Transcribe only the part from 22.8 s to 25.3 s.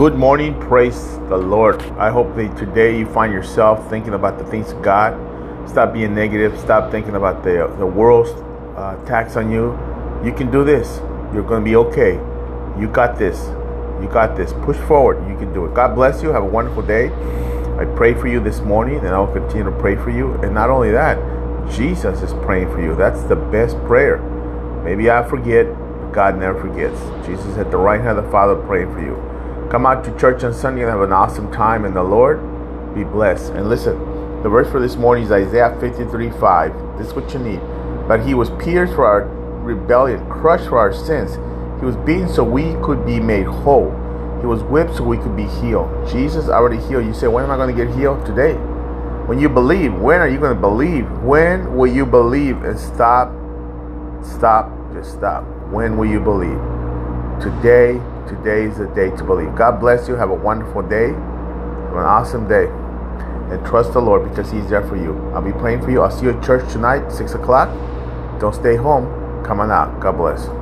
you. That's the best prayer. Maybe I